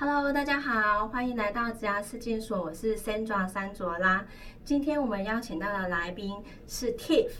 [0.00, 4.24] Hello，大家好，欢迎来到职涯试镜所，我是 Sandra 三卓拉。
[4.64, 6.36] 今天我们邀请到的来宾
[6.68, 7.32] 是 Tiff。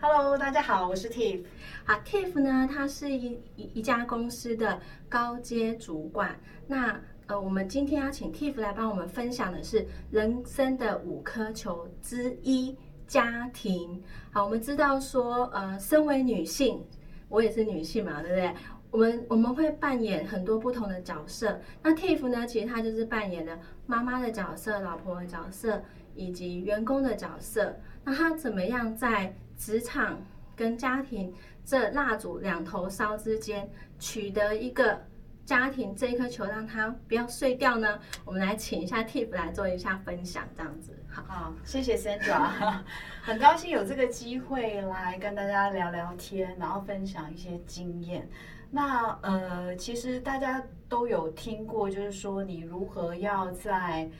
[0.00, 1.42] Hello，大家好，我是 Tiff。
[1.86, 6.38] 啊，Tiff 呢，他是一一一家公司的高阶主管。
[6.68, 12.76] 那呃，我们今天要请 Tiff 来帮我们分享的是人生的五颗球之一——
[13.08, 14.00] 家庭。
[14.30, 16.80] 好，我们知道说，呃，身为女性，
[17.28, 18.54] 我也是女性嘛，对不对？
[18.90, 21.60] 我们我们会扮演很多不同的角色。
[21.82, 25.82] 那 Tiff 呢，其实他就是扮演了妈妈的角色、老婆的角色
[26.14, 27.76] 以及员工的角色。
[28.04, 30.22] 那他怎么样在职场
[30.56, 34.98] 跟家庭这蜡烛两头烧之间，取得一个
[35.44, 37.98] 家庭这一颗球，让它不要碎掉呢？
[38.24, 40.92] 我们来请一下 Tiff 来做一下分享，这样子。
[41.10, 42.80] 好，好，谢谢 Sandra，
[43.22, 48.28] 很高兴有这个机会来跟大家聊聊天，然后分享一些经验。
[48.70, 54.10] 那呃，其实大家都有听过，就是说你如何要在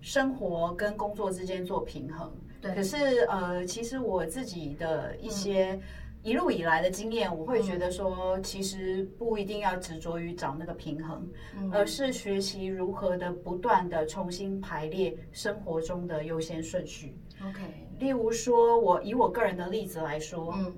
[0.00, 2.32] 生活跟工作之间做平衡。
[2.60, 2.74] 对。
[2.74, 5.80] 可是呃，其实我自己的一些
[6.22, 11.28] 一路以来的经验，我会觉得说，其实不一定要执着于找那个平衡，
[11.72, 17.16] 而是学习如何的不断的重新排列生活中的优先顺序。
[17.44, 17.60] OK，
[17.98, 20.72] 例如说，我以我个人的例子来说，嗯，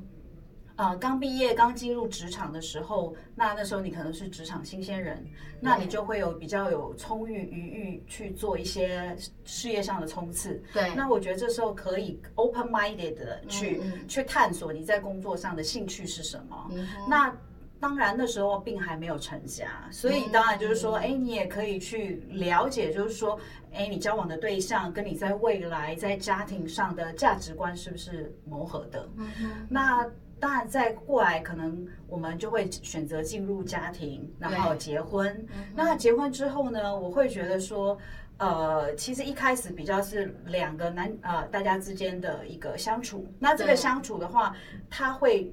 [0.76, 5.24] 呃，刚毕业、刚进入职场的时候，那那时候你可能是职场新鲜人，
[5.60, 10.60] 那你就会有比较有充裕余裕去做一些事业上的冲刺。
[10.72, 16.68] 对，那我觉得这时候可以 open minded 的去、嗯嗯去探索你在工作上的兴趣是什么。
[16.72, 17.32] 嗯那
[17.80, 23.38] 当然那时候并还没有成家，所以当然就是说，哎、你也可以去了解，就是说，
[23.74, 29.06] 哎，你交往的对象跟你在未来在家庭上的价值观是不是磨合的？
[29.68, 30.08] 那
[30.44, 35.46] 当然，再过来可能我们就会选择进入家庭，然后结婚。
[35.74, 37.96] 那结婚之后呢，我会觉得说，
[38.36, 43.26] 呃，其实一开始比较是两个男呃大家之间的一个相处。
[43.38, 44.54] 那这个相处的话，
[44.90, 45.50] 他会。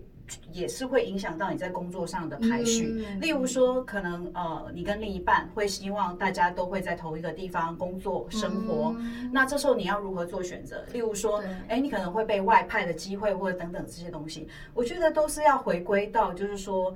[0.51, 8.95] 也是会影响到你在工作上的排序，嗯例如说，可能呃，你跟另一半会希望大家都会在同一个地方工作生活，
[9.31, 10.83] 那这时候你要如何做选择？
[10.91, 16.95] 例如说对，哎，你可能会被外派的机会，或者等等这些东西，我觉得都是要回归到，就是说，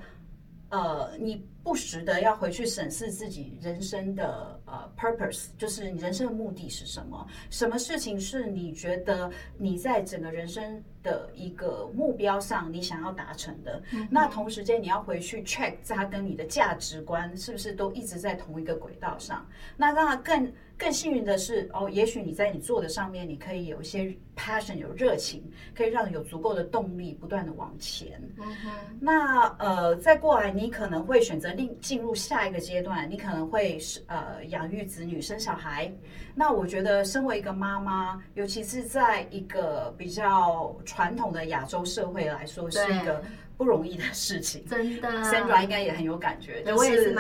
[0.69, 7.25] 呃，你不时的要回去审视自己人生的呃 purpose，就是你人生的目的是什么？
[7.49, 13.81] 什么事情是你觉得你在整个人生的一个目标上你想要达成的？
[14.09, 19.45] 那同时间你要回去 check 它跟你的价值观是不是都一直在同一个轨道上？
[19.77, 25.41] 那当然更更幸运的是，哦，也许你在你做的上面，你可以有一些 passion，有热情，
[25.73, 28.21] 可以让你有足够的动力，不断的往前。
[28.37, 35.89] 嗯哼，那呃，再过来，你可能会选择另进入下一个阶段，你可能会是呃养育子女、生小孩。
[36.37, 43.21] 那我觉得，身为一个妈妈，尤其是在一个比较传统的亚洲社会来说，是一个
[43.57, 44.65] 不容易的事情。
[44.65, 47.13] 真的 Sandra 应该也很有感觉，就对我也是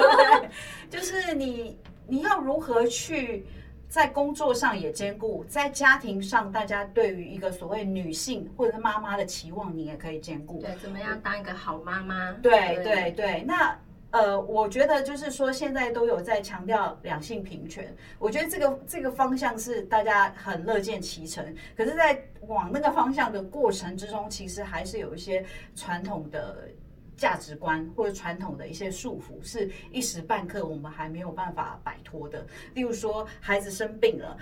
[0.88, 3.44] 就是你你要如何去
[3.90, 10.62] 在工作上也兼顾，在家庭上大家对于一个所谓女性或者是妈妈的期望，你也可以兼顾。
[10.62, 12.32] 对，怎么样当一个好妈妈？
[12.42, 13.78] 对对对，那
[14.14, 21.44] 呃，我觉得就是说，现在都有在强调两性平权，我觉得这个这个方向是大家很乐见其成。
[21.76, 26.68] 可是，在往那个方向的过程之中，其实还是有一些传统的。
[27.16, 32.44] 价值观或者传统的一些束缚，是一时半刻我们还没有办法摆脱的。
[32.74, 34.36] 例如说，孩子生病了，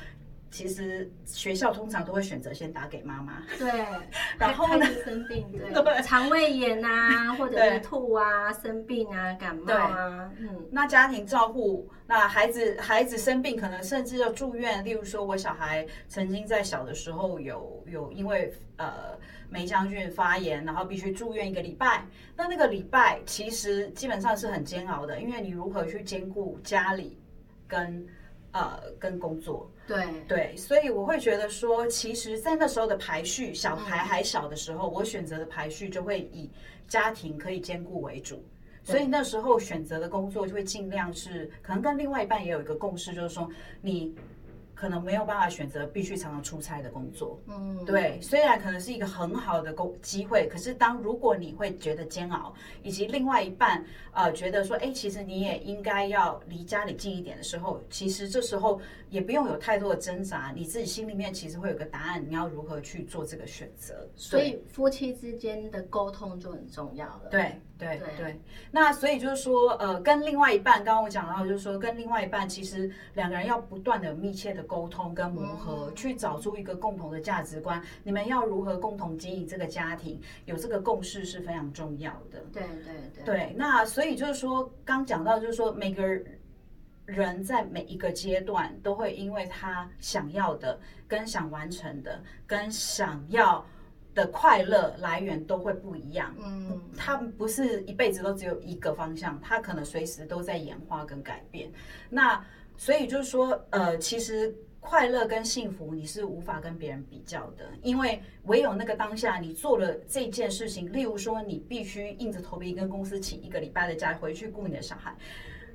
[0.53, 3.87] 其实学校通常都会选择先打给妈妈，对，
[4.39, 14.85] 然后呢生病， 对，对肠胃炎啊， 或者对是吐啊、生病啊、感冒啊，嗯，那家庭照护，那孩子孩子生病，可能甚至要住院。
[14.85, 19.19] 例如说，我小孩曾经在小的时候有有因为呃
[19.49, 22.05] 梅将军发炎，然后必须住院一个礼拜。
[22.37, 27.19] 那那个礼拜其实基本上是很煎熬的，因为你如何去兼顾家里
[27.67, 28.07] 跟
[28.53, 29.71] 呃跟工作。
[29.87, 36.49] 对，对，所以我会觉得说，其实，在那时候的排序，小孩还小的时候，我选择的排序就会以
[36.87, 38.43] 家庭可以兼顾为主。
[38.85, 43.49] 所以那时候选择的工作就会尽量是，可能跟另外一半也有一个共识，就是说
[43.81, 44.13] 你
[44.83, 47.41] 可能没有办法选择必须常常出差的工作。
[47.47, 52.53] 嗯，对，虽然可能是一个很好的工机会，可是当如果你会觉得煎熬，
[52.83, 64.09] 以及另外一半呃觉得说，哎，其实你也应该要离家里近一点的时候，其实这时候也不用有太多的挣扎，你自己心里面其实会有个答案，你要如何去做这个选择。
[64.17, 67.29] 所以夫妻之间的沟通就很重要了。
[67.31, 68.41] 对对对，
[68.71, 77.83] 那所以就是说，呃，跟另外一半，刚刚我讲到，就是说跟另外一半，其实两个人要不断的密切的沟通跟磨合，去找出一个共同的价值观。
[78.03, 82.43] 你们要如何共同经营这个家庭，有这个共识是非常重要的。
[82.51, 83.25] 对对对。
[83.25, 86.03] 对，那所以就是说，刚讲到就是说，每个
[87.05, 93.63] 人在每一个阶段都会因为他想要的、跟想完成的、跟想要。
[94.15, 101.73] 的快乐来源都会不一样，嗯，他不是一辈子都只有一个方向，他可能随时都在演化跟改变。
[102.11, 102.45] 那
[102.77, 115.17] 所以就是说，呃，其实快乐跟幸福你是无法跟别人比较的，因为唯有那个当下你做了这件事情，例如说你必须硬着头皮跟公司请一个礼拜的假回去顾你的小孩，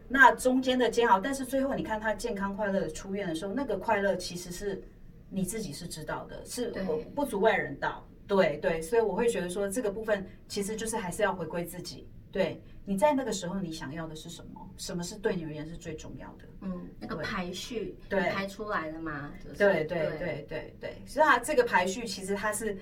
[0.10, 4.82] 那中间的煎熬，但是最后你看他健康快乐的出院的时候，那个快乐其实是
[5.30, 8.06] 你自己是知道的，是我不足外人道。
[8.28, 12.06] 对对，所以我会觉得说，这个部分其实就是还是要回归自己。
[12.32, 14.70] 对，你在那个时候你想要的是什么？
[14.78, 16.46] 什么是对你而言是最重要的？
[16.62, 19.32] 嗯，那个排序，对，排出来的吗？
[19.58, 22.78] 对对对对对，所以它这个排序其实它是。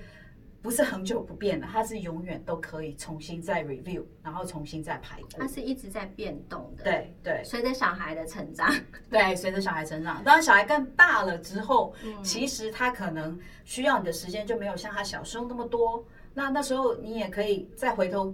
[0.62, 5.28] 不是很久不变的，它是永远都可以重新再 review，然后重新再排过。
[5.38, 6.82] 它是一直在变动的。
[6.82, 8.74] 对对，随着小孩的成长，
[9.08, 16.04] 对，随着小孩成长，当小孩更大了之后，其实他可能需要你的时间就没有像他小时候那么多。
[16.36, 18.32] 那那时候你也可以再回头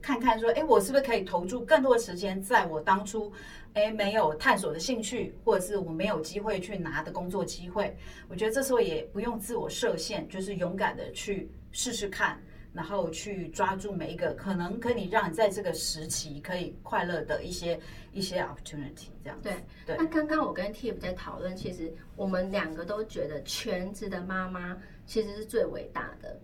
[0.00, 3.32] 看看，说，哎，我是不是可以投注更多的时间在我当初。
[3.72, 7.96] 哎，没有探索的兴趣，或者是我没有机会去拿的工作机会，
[8.28, 12.36] 我觉得这时候也不用自我设限，就是勇敢的去试试看，
[12.72, 17.78] 然后去抓住每一个可能可以让你在这个时期可以快乐的一些
[18.12, 19.52] 一些 opportunity，这样对
[19.86, 19.96] 对。
[19.96, 24.76] 那刚刚我跟 Tiff 在讨论，其实我们两个都觉得全职的妈妈
[25.06, 26.36] 其实是最伟大的，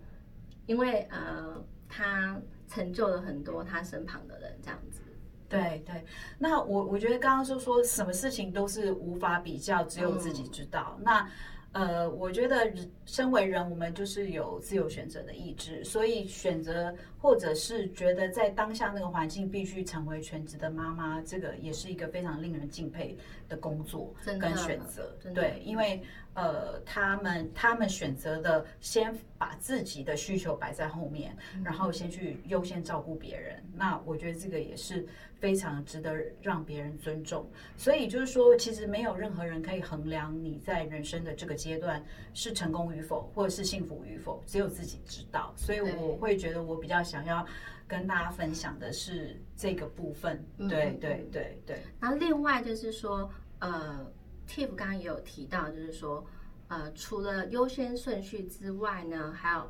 [0.67, 5.01] 因为呃，他成就了很多他身旁的人，这样子。
[5.49, 6.03] 对对，
[6.37, 10.99] 那我我觉得刚刚就说什么事情都是无法比较，只有自己知道。
[11.01, 11.25] 那
[11.71, 12.69] 呃，我觉得
[13.05, 23.17] 身为人，我们就是有自由选择的意志，所以选择或者是觉得在当下那个环境必须成为全职的妈妈，这个也是一个非常令人敬佩
[23.47, 25.15] 的工作跟选择。
[25.33, 26.01] 对，因为。
[26.37, 33.59] 呃，他们他们选择的先把自己的需求摆在后面，然后先去优先照顾别人。
[33.73, 35.03] 那我觉得这个也是
[35.39, 37.49] 非常值得让别人尊重。
[37.75, 42.05] 所以就是说，其实没有任何人可以衡量你在人生的这个阶段
[42.35, 45.51] 是成功与否，或者是幸福与否，只有自己知道。
[45.57, 47.43] 所以我会觉得我比较想要
[47.87, 50.45] 跟大家分享的是这个部分。
[50.57, 51.81] 对对对对。
[51.99, 53.29] 然后另外就是说，
[53.59, 54.05] 呃。
[54.49, 56.25] Tiff 刚刚也有提到，就是说，
[56.69, 59.69] 呃，除了优先顺序之外呢，还有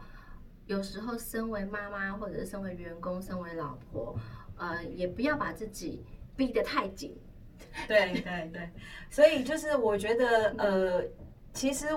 [0.67, 4.15] 有时候身为妈妈或者是身为员工、身为老婆，
[4.55, 6.05] 呃，也不要把自己
[6.35, 7.17] 逼得太紧。
[7.87, 8.69] 对对对，
[9.09, 11.03] 所以就是我觉得，呃，
[11.53, 11.87] 其实。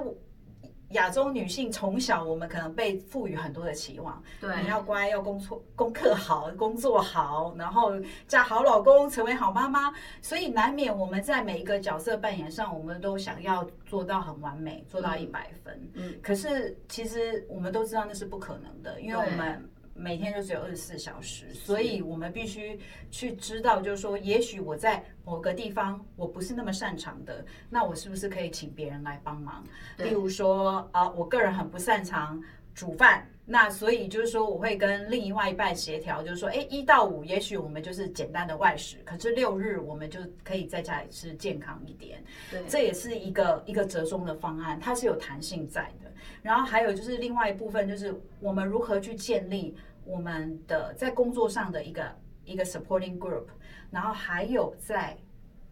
[0.90, 7.92] 亚洲女性从小，我们可能被赋予很多的期望，对，你要乖，要工作，功课好，工作好，然后
[8.26, 15.90] 嫁好老公，成为好妈妈，所以难免我们在每一个角色扮演上，我们都想要做到很完美，做到一百分。
[15.94, 19.69] 嗯，可是其实我们都知道那是不可能的，因为我们。
[20.00, 22.80] 每天就只有二十四小时，所以我们必须
[23.10, 29.62] 去知道，就是说，也许我在某个地方我不是那么擅长的，那我是不是可以请别人来帮忙？
[29.98, 32.42] 例如说，啊，我个人很不擅长
[32.74, 42.22] 煮饭，那所以就是说，我会跟另外一半协调，就是说，哎，一到五，也许我们就是简单的外食，可是六日我们就可以在家里吃健康一点。
[42.50, 46.10] 对，这也是一个一个折中的方案，它是有弹性在的。
[46.42, 49.76] 然后还有就是另外一部分，就是我们如何去建立。
[50.10, 53.46] 我们的在工作上的一个一个 supporting group，
[53.90, 55.16] 然后还有在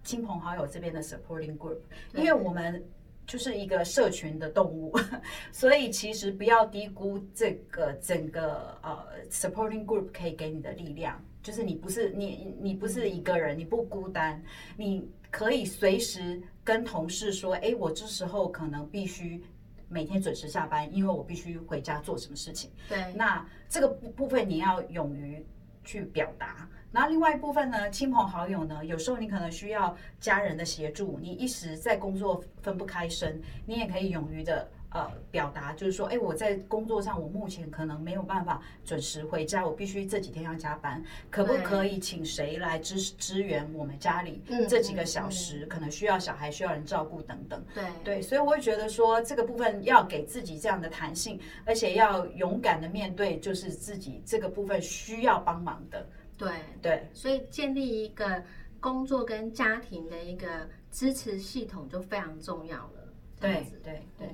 [0.05, 1.81] 亲朋好友这边的 supporting group，
[2.15, 2.83] 因为我们
[3.27, 4.97] 就是一个社群的动物，
[5.51, 14.41] 所以其实不要低估这个整个呃 supporting group 可以给你的力量，就是你不是你你不是一个人，你不孤单，
[14.77, 19.43] 你可以随时跟同事说，哎，我这时候可能必须。
[19.89, 22.71] 每天准时下班，因为我必须回家做什么事情。
[22.89, 25.45] 对，那这个部部分你要勇于
[25.85, 26.69] 去表达。
[26.91, 45.67] 然后另外一部分呢，亲朋好友呢，有时候你可能需要家人的协助，你一时在工作分不开身，你也可以勇于的呃表达，就是说，哎，我在工作上我目前可能没有办法准时回家，我必须这几天要加班，可不可以请谁来支支援我们家里嗯这几个小时？
[45.67, 47.63] 可能需要小孩需要人照顾等等。
[47.75, 56.09] 对对，所以我会觉得说这个部分要给自己这样的弹性，而且要勇敢的面对，就是自己这个部分需要帮忙的。
[56.37, 58.43] 对，对，所以建立一个
[58.81, 63.13] 工作跟家庭的一个支持系统就非常重要了。
[63.41, 64.29] 对，对，对，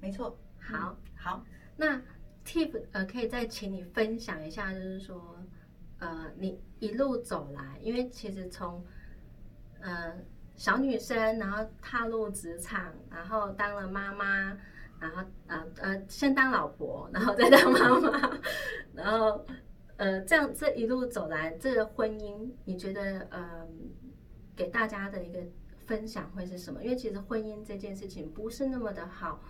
[0.00, 0.36] 没错。
[0.58, 1.44] 好，好，
[1.76, 2.00] 那
[2.44, 5.36] Tip 呃，可以再请你分享一下，就是说，
[5.98, 8.84] 呃，你一路走来，因为其实从
[9.80, 10.14] 呃
[10.54, 14.56] 小女生，然后踏入职场，然后当了妈妈，
[15.00, 18.38] 然后呃呃先当老婆， 然后再当妈妈，
[18.94, 19.44] 然后
[19.96, 23.66] 呃这样这一路走来，这个婚姻，你觉得呃
[24.54, 25.40] 给大家的一个
[25.86, 26.82] 分享会是什么？
[26.84, 29.40] 因为其实婚姻这件事情不是那么的好。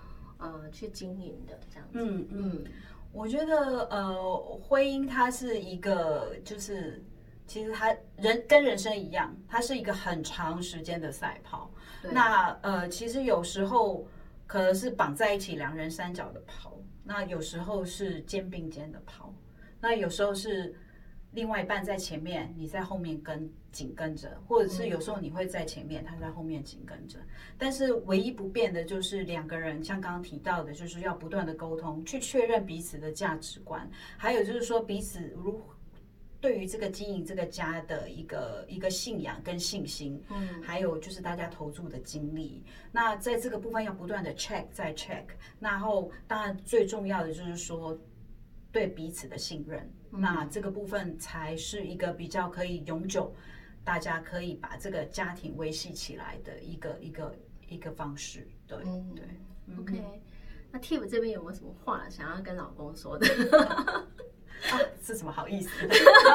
[0.40, 2.64] 呃，去经营的这样子，嗯嗯，嗯，
[3.12, 7.04] 我觉得呃，婚姻它是一个，就是
[7.46, 11.70] 其实它人跟人生一样，它是一个很长时间的赛跑。
[12.10, 14.06] 那呃，其实有时候
[14.46, 16.70] 可能是绑在一起，两人三角的跑；
[17.04, 19.32] 那有时候是肩并肩的跑；
[19.80, 20.74] 那有时候是
[21.32, 27.18] 另外一半在前面，你在后面跟紧跟着，或者是有时候你会在前面，他在后面紧跟着。
[27.58, 35.60] 但是唯一不变的就是两个人，像刚刚提到的，就是要不断的沟通，去确认彼此的价值观，还有就是说彼此如。
[36.42, 45.24] 对于这个经营这个家的一个一个信仰跟信心，嗯，还有就是大家投注的精力，那在这个部分要不断的 check 再 check，
[45.58, 47.94] 然后当然最重要的就是说
[48.72, 53.30] 对彼此的信任，那这个部分才是一个比较可以永久，
[53.84, 57.34] 大家可以把这个家庭维系起来的一个一个
[57.68, 58.46] 一个方式。
[58.66, 59.24] 对、嗯对
[59.78, 60.22] OK，
[60.70, 63.26] 那 Tip 这边有没有什么话想要跟老公说的？
[64.70, 65.70] 啊，是什么好意思？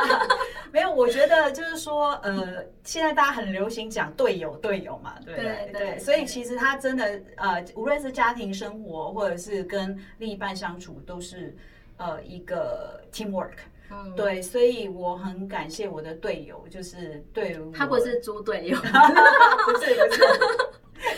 [0.73, 5.69] 没有，我觉得就是说，呃，现在大家很流行讲队友，队友嘛，对不对？
[5.71, 11.55] 对对所以其实他真的，呃，无论是家庭生活，或者是跟另一半相处，都是
[11.97, 13.57] 呃一个 teamwork。
[13.91, 18.85] 嗯，对，所以我很感谢我的队友，就是对我他不是猪队友，不
[19.79, 20.23] 是不是，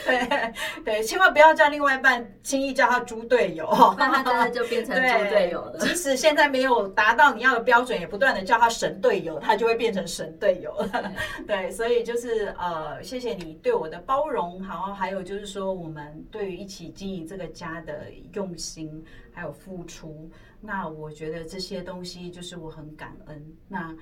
[0.05, 0.53] 对
[0.83, 3.67] 对，千万不要叫另外一半轻易叫他猪队友，
[3.97, 5.77] 那他真的就变成猪队友了。
[5.79, 11.11] 即使现在没有达到你要的标准，也不断的叫他神队友，他就会变成神队友了。
[11.47, 20.29] 对，所以就是呃，谢谢你对我的包容，然后，还有就是说我们对于一起经营这个家的用心还有付出，
[20.61, 23.45] 那我觉得这些东西就是我很感恩。
[23.67, 23.95] 那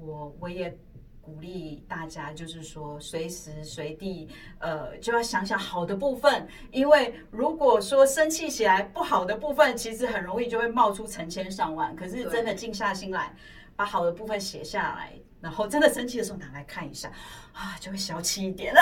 [0.00, 0.76] 我我也。
[1.22, 11.94] 鼓励大家，就是说随时随地，呃，就要想想好的部分，因为如果说生气起来不好的部分，其实很容易就会冒出成千上万。
[11.94, 13.32] 可是真的静下心来，
[13.76, 17.08] 把好的部分写下来，然后真的生气的时候拿来看一下，
[17.52, 18.80] 啊，就会消气一点了。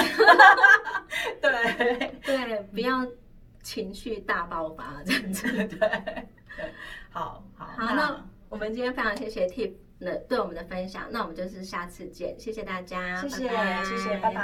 [1.42, 3.06] 对 对，不要
[3.62, 5.46] 情绪大爆发这样子。
[5.52, 6.28] 对 对，
[7.10, 14.40] 好好好，那我们今天非常谢谢 Tip 的对我们的分享，那我们就是下次见，谢谢大家，谢谢拜拜谢谢，拜拜。